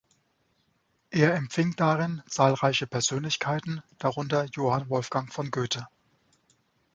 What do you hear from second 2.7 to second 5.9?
Persönlichkeiten, darunter Johann Wolfgang von Goethe.